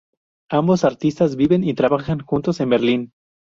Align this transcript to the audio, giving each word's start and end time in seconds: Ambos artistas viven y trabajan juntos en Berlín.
Ambos 0.49 0.83
artistas 0.83 1.35
viven 1.35 1.63
y 1.63 1.75
trabajan 1.75 2.21
juntos 2.21 2.59
en 2.59 2.69
Berlín. 2.71 3.13